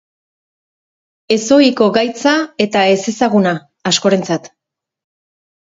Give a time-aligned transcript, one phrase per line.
[1.35, 2.35] Ezohiko gaitza
[2.67, 3.55] eta ezezaguna
[3.93, 4.53] askorentzat.